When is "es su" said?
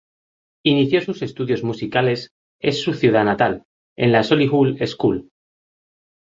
2.59-2.95